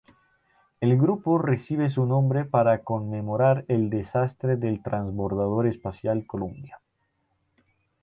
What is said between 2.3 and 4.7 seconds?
para conmemorar el desastre